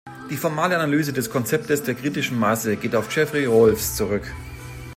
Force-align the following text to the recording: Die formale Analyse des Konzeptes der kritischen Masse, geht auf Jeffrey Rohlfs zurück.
Die 0.31 0.35
formale 0.35 0.75
Analyse 0.75 1.13
des 1.13 1.29
Konzeptes 1.29 1.83
der 1.83 1.93
kritischen 1.93 2.39
Masse, 2.39 2.75
geht 2.75 2.95
auf 2.95 3.15
Jeffrey 3.15 3.45
Rohlfs 3.45 3.97
zurück. 3.97 4.25